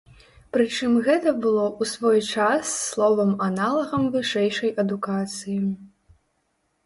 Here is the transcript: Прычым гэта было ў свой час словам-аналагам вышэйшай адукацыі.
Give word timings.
Прычым 0.55 0.93
гэта 1.07 1.33
было 1.43 1.65
ў 1.65 1.83
свой 1.91 2.19
час 2.45 2.71
словам-аналагам 2.85 4.07
вышэйшай 4.15 4.71
адукацыі. 4.85 5.59